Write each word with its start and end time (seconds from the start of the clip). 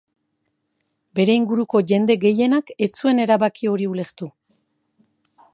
Bere 1.19 1.35
inguruko 1.41 1.83
jende 1.93 2.17
gehienak 2.25 2.73
ez 2.87 2.91
zuen 2.97 3.23
erabaki 3.27 3.73
hori 3.75 3.91
ulertu. 3.95 4.35